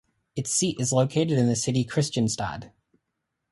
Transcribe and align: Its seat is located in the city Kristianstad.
Its 0.35 0.49
seat 0.49 0.79
is 0.79 0.91
located 0.91 1.37
in 1.37 1.45
the 1.47 1.55
city 1.55 1.85
Kristianstad. 1.85 2.71